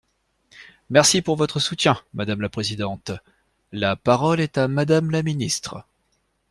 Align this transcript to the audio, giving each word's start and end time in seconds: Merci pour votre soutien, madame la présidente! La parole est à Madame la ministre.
Merci 0.89 1.21
pour 1.21 1.35
votre 1.35 1.59
soutien, 1.59 1.95
madame 2.15 2.41
la 2.41 2.49
présidente! 2.49 3.11
La 3.71 3.95
parole 3.95 4.39
est 4.39 4.57
à 4.57 4.67
Madame 4.67 5.11
la 5.11 5.21
ministre. 5.21 5.85